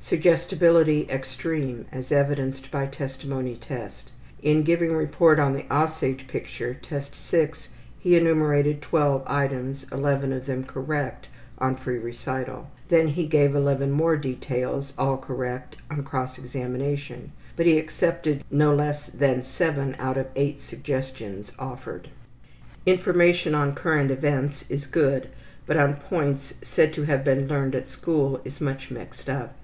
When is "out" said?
19.98-20.16